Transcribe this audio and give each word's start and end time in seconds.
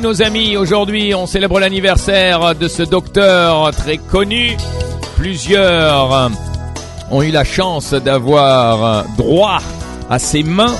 nos 0.00 0.22
amis. 0.22 0.56
Aujourd'hui, 0.56 1.14
on 1.14 1.26
célèbre 1.26 1.60
l'anniversaire 1.60 2.54
de 2.54 2.68
ce 2.68 2.82
docteur 2.82 3.70
très 3.72 3.98
connu. 3.98 4.56
Plusieurs 5.16 6.30
ont 7.10 7.22
eu 7.22 7.30
la 7.30 7.44
chance 7.44 7.92
d'avoir 7.92 9.04
droit 9.16 9.58
à 10.08 10.18
ses 10.18 10.42
mains. 10.42 10.74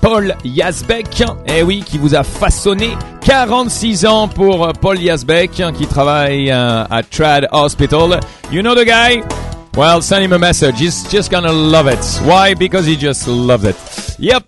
Paul 0.00 0.34
Yazbek, 0.44 1.24
eh 1.46 1.62
oui, 1.62 1.82
qui 1.84 1.98
vous 1.98 2.14
a 2.14 2.22
façonné 2.22 2.90
46 3.22 4.06
ans 4.06 4.28
pour 4.28 4.72
Paul 4.80 5.00
Yazbek, 5.00 5.62
qui 5.76 5.86
travaille 5.86 6.50
euh, 6.50 6.84
à 6.88 7.02
Trad 7.02 7.48
Hospital. 7.52 8.20
You 8.50 8.62
know 8.62 8.74
the 8.74 8.84
guy? 8.86 9.22
Well, 9.76 10.00
send 10.00 10.22
him 10.24 10.32
a 10.32 10.38
message. 10.38 10.80
He's 10.80 11.06
just 11.10 11.30
gonna 11.30 11.52
love 11.52 11.88
it. 11.88 11.98
Why? 12.24 12.54
Because 12.54 12.86
he 12.86 12.96
just 12.96 13.26
loves 13.26 13.64
it. 13.64 13.76
Yep. 14.18 14.44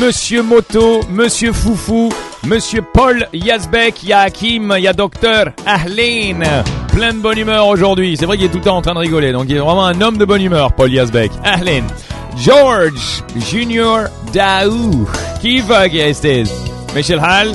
Monsieur 0.00 0.42
Moto, 0.42 1.02
Monsieur 1.10 1.52
Foufou, 1.52 2.10
Monsieur 2.46 2.82
Paul 2.82 3.26
Yazbek, 3.32 4.02
il 4.02 4.10
y 4.10 4.12
a 4.12 4.28
il 4.28 4.82
y 4.82 4.86
a 4.86 4.92
Docteur 4.92 5.46
Ahlin. 5.64 6.62
Plein 6.88 7.14
de 7.14 7.18
bonne 7.18 7.38
humeur 7.38 7.66
aujourd'hui. 7.66 8.16
C'est 8.18 8.26
vrai 8.26 8.36
qu'il 8.36 8.46
est 8.46 8.50
tout 8.50 8.58
le 8.58 8.64
temps 8.64 8.76
en 8.76 8.82
train 8.82 8.92
de 8.92 8.98
rigoler. 8.98 9.32
Donc 9.32 9.46
il 9.48 9.56
est 9.56 9.60
vraiment 9.60 9.86
un 9.86 9.98
homme 10.02 10.18
de 10.18 10.26
bonne 10.26 10.42
humeur, 10.42 10.72
Paul 10.74 10.92
Yazbek. 10.92 11.32
Ahlin. 11.42 11.84
George 12.36 13.22
Junior 13.50 14.08
Daou. 14.34 15.08
Qui 15.40 15.60
va 15.60 15.88
qui 15.88 15.98
est 15.98 16.24
Michel 16.94 17.18
Hall. 17.18 17.54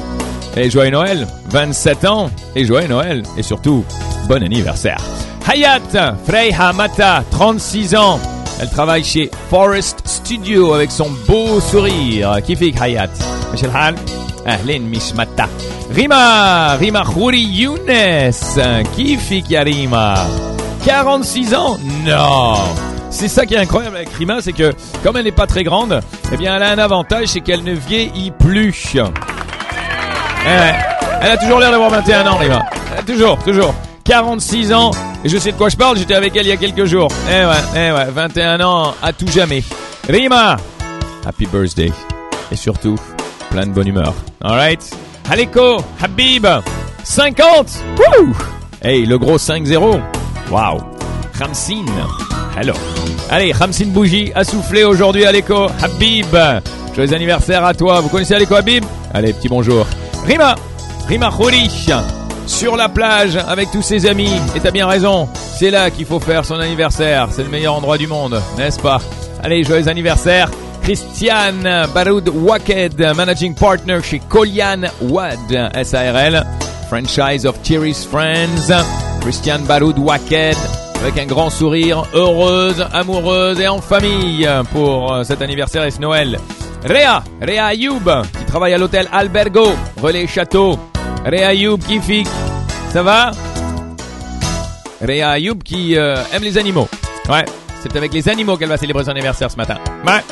Et 0.58 0.72
joyeux 0.72 0.92
Noël. 0.92 1.28
27 1.50 2.06
ans. 2.06 2.32
Et 2.56 2.66
joyeux 2.66 2.88
Noël. 2.88 3.22
Et 3.38 3.44
surtout, 3.44 3.86
bon 4.28 4.42
anniversaire. 4.42 5.00
Hayat 5.48 6.16
Freyha 6.26 6.74
Mata, 6.74 7.24
36 7.30 7.96
ans. 7.96 8.20
Elle 8.60 8.70
travaille 8.70 9.04
chez 9.04 9.30
Forest 9.52 10.02
Studio 10.06 10.74
avec 10.74 10.90
son 10.90 11.12
beau 11.28 11.60
sourire. 11.60 12.38
Qui 12.44 12.56
fait 12.56 12.74
Hayat? 12.82 13.10
Michel 13.54 13.70
Hall. 13.74 13.96
Ahlin 14.50 14.80
Mishmata. 14.82 15.48
Rima, 15.94 16.76
Rima 16.76 17.04
Khouri 17.04 17.42
Younes. 17.42 18.34
Qui 18.96 19.18
fait 19.18 19.44
Rima? 19.64 20.16
46 20.86 21.54
ans? 21.54 21.78
Non 22.06 22.56
c'est 23.12 23.28
ça 23.28 23.46
qui 23.46 23.56
est 23.56 23.58
incroyable 23.58 23.98
avec 23.98 24.10
Rima, 24.14 24.38
c'est 24.42 24.54
que 24.54 24.72
comme 25.04 25.18
elle 25.18 25.24
n'est 25.24 25.32
pas 25.32 25.48
très 25.48 25.64
grande, 25.64 26.00
eh 26.32 26.38
bien 26.38 26.56
elle 26.56 26.64
a 26.64 26.70
un 26.70 26.78
avantage, 26.78 27.30
c'est 27.30 27.42
qu'elle 27.42 27.64
ne 27.64 27.74
vieillit 27.74 28.32
plus. 28.32 28.96
Eh 28.96 30.50
elle 31.22 31.32
a 31.32 31.38
toujours 31.38 31.60
l'air 31.60 31.72
d'avoir 31.72 31.90
21 31.90 32.28
ans, 32.28 32.38
Rima. 32.38 32.66
toujours, 33.06 33.38
toujours. 33.40 33.74
46 34.06 34.74
ans, 34.74 34.92
et 35.24 35.30
je 35.30 35.38
sais 35.38 35.52
de 35.52 35.58
quoi 35.58 35.70
je 35.70 35.76
parle, 35.76 35.98
j'étais 35.98 36.16
avec 36.16 36.36
elle 36.36 36.46
il 36.46 36.50
y 36.50 36.54
a 36.54 36.58
quelques 36.58 36.86
jours. 36.86 37.10
Eh 37.30 37.46
ouais, 37.46 37.52
eh 37.76 37.92
ouais, 37.92 38.06
21 38.12 38.62
ans 38.62 38.94
à 39.02 39.12
tout 39.12 39.28
jamais. 39.28 39.64
Rima, 40.08 40.58
happy 41.26 41.46
birthday. 41.46 41.92
Et 42.52 42.56
surtout, 42.56 42.96
plein 43.50 43.66
de 43.66 43.72
bonne 43.72 43.88
humeur. 43.88 44.14
Alright 44.44 44.82
Aleko, 45.30 45.78
Habib, 46.02 46.46
50 47.04 47.68
Wouh 47.98 48.36
Hey, 48.82 49.06
le 49.06 49.18
gros 49.18 49.38
5-0. 49.38 50.00
Waouh 50.52 50.80
Ramsin, 51.40 51.86
hello. 52.60 52.74
Allez, 53.30 53.52
Ramsin 53.52 53.88
Bougie 53.88 54.32
a 54.36 54.44
soufflé 54.44 54.84
aujourd'hui 54.84 55.26
Aleko, 55.26 55.68
Habib. 55.82 56.36
Joyeux 56.96 57.14
anniversaire 57.14 57.64
à 57.64 57.74
toi. 57.74 58.02
Vous 58.02 58.10
connaissez 58.10 58.34
Aleko 58.36 58.56
Habib? 58.56 58.84
Allez, 59.14 59.34
petit 59.34 59.48
bonjour. 59.50 59.86
Rima, 60.26 60.56
Rima 61.08 61.30
Khouri, 61.30 61.70
sur 62.48 62.76
la 62.76 62.90
plage 62.90 63.38
avec 63.38 63.72
tous 63.72 63.82
ses 63.82 64.06
amis. 64.06 64.34
Et 64.56 64.60
t'as 64.60 64.72
bien 64.72 64.88
raison, 64.88 65.30
c'est 65.34 65.72
là 65.72 65.92
qu'il 65.92 66.06
faut 66.06 66.20
faire 66.20 66.44
son 66.46 66.56
anniversaire. 66.60 67.30
C'est 67.32 67.44
le 67.44 67.50
meilleur 67.50 67.76
endroit 67.76 67.98
du 67.98 68.08
monde, 68.08 68.42
n'est-ce 68.58 68.80
pas? 68.80 69.00
Allez, 69.44 69.64
joyeux 69.64 69.88
anniversaire. 69.88 70.50
Christiane 70.84 71.88
Baroud 71.94 72.30
Waked, 72.30 73.00
managing 73.16 73.54
partner 73.54 74.02
chez 74.02 74.20
Kolian 74.30 74.86
Wad 75.02 75.74
SARL, 75.84 76.44
franchise 76.88 77.46
of 77.46 77.62
Thierry's 77.62 78.06
Friends. 78.06 78.72
Christiane 79.22 79.64
Baroud 79.66 80.00
Waked, 80.00 80.58
avec 81.02 81.18
un 81.18 81.26
grand 81.26 81.50
sourire, 81.50 82.04
heureuse, 82.14 82.86
amoureuse 82.94 83.60
et 83.60 83.68
en 83.68 83.82
famille 83.82 84.50
pour 84.72 85.14
euh, 85.14 85.24
cet 85.24 85.42
anniversaire 85.42 85.84
et 85.84 85.92
ce 85.92 86.00
Noël. 86.00 86.40
Réa, 86.86 87.24
Réa 87.42 87.66
Ayoub, 87.66 88.24
qui 88.38 88.46
travaille 88.46 88.74
à 88.74 88.78
l'hôtel 88.78 89.08
Albergo, 89.12 89.74
Relais 90.02 90.26
Château. 90.26 90.80
Réa 91.26 91.50
Ayoub 91.50 91.78
qui 91.78 92.00
fait, 92.00 92.24
ça 92.94 93.04
va? 93.04 93.32
Réa 95.02 95.32
Ayoub 95.32 95.62
qui 95.64 95.98
euh, 95.98 96.16
aime 96.34 96.44
les 96.44 96.58
animaux. 96.58 96.88
Ouais, 97.30 97.46
c'est 97.84 97.96
avec 97.96 98.14
les 98.14 98.28
animaux 98.30 98.56
qu'elle 98.56 98.70
va 98.70 98.78
célébrer 98.78 99.04
son 99.04 99.12
anniversaire 99.12 99.52
ce 99.52 99.58
matin. 99.58 99.78
Ouais, 100.08 100.24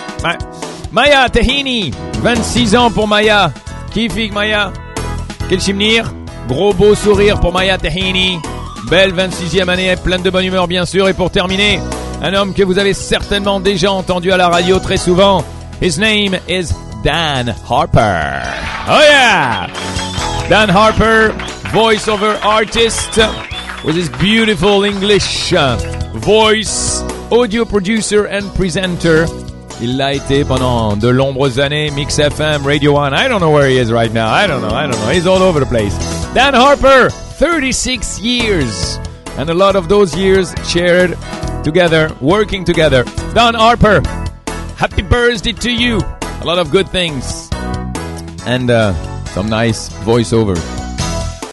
Maya 0.92 1.30
Tehini, 1.30 1.92
26 2.22 2.76
ans 2.76 2.92
pour 2.92 3.08
Maya. 3.08 3.52
Fait 3.94 4.30
Maya? 4.32 4.72
Quel 5.50 5.60
chimnir 5.60 6.14
Gros 6.48 6.72
beau 6.74 6.94
sourire 6.94 7.40
pour 7.40 7.52
Maya 7.52 7.78
Tehini. 7.78 8.40
Belle 8.90 9.12
26e 9.14 9.68
année, 9.68 9.96
pleine 9.96 10.22
de 10.22 10.30
bonne 10.30 10.46
humeur 10.46 10.68
bien 10.68 10.86
sûr. 10.86 11.10
Et 11.10 11.14
pour 11.14 11.32
terminer, 11.32 11.80
un 12.22 12.34
homme 12.34 12.54
que 12.54 12.64
vous 12.64 12.78
avez 12.78 12.94
certainement 12.94 13.60
déjà 13.60 13.92
entendu 13.92 14.32
à 14.32 14.38
la 14.38 14.50
radio 14.50 14.80
très 14.80 14.98
souvent. 14.98 15.44
His 15.82 16.00
name 16.00 16.38
is 16.48 16.74
Dan 17.04 17.56
Harper. 17.68 18.44
Oh 18.88 19.02
yeah! 19.02 19.68
Dan 20.48 20.70
Harper, 20.70 21.34
voiceover 21.74 22.36
artist, 22.44 23.20
with 23.84 23.96
his 23.96 24.10
beautiful 24.20 24.86
English 24.86 25.54
voice, 26.14 27.04
audio 27.32 27.66
producer 27.66 28.26
and 28.26 28.44
presenter. 28.56 29.26
Il 29.80 29.96
l'a 29.96 30.14
été 30.14 30.44
pendant 30.44 30.96
de 30.98 31.12
nombreuses 31.12 31.60
années. 31.60 31.92
Mix 31.92 32.18
FM, 32.18 32.66
Radio 32.66 32.98
1. 32.98 33.14
I 33.14 33.28
don't 33.28 33.40
know 33.40 33.52
where 33.52 33.70
he 33.70 33.78
is 33.78 33.92
right 33.92 34.12
now. 34.12 34.28
I 34.34 34.48
don't 34.48 34.62
know. 34.62 34.76
I 34.76 34.88
don't 34.88 35.00
know. 35.00 35.10
He's 35.12 35.28
all 35.28 35.42
over 35.44 35.60
the 35.60 35.68
place. 35.68 35.96
Dan 36.34 36.56
Harper, 36.56 37.10
36 37.12 38.20
years. 38.20 38.98
And 39.38 39.52
a 39.52 39.54
lot 39.54 39.76
of 39.76 39.88
those 39.88 40.16
years 40.16 40.54
shared 40.68 41.16
together, 41.64 42.12
working 42.22 42.66
together. 42.66 43.04
Dan 43.36 43.54
Harper, 43.54 44.02
happy 44.78 45.04
birthday 45.04 45.54
to 45.54 45.72
you. 45.72 46.00
A 46.42 46.46
lot 46.46 46.58
of 46.58 46.72
good 46.72 46.90
things. 46.90 47.50
And 48.48 48.72
uh, 48.72 48.94
some 49.26 49.48
nice 49.48 49.90
voiceover. 50.06 50.58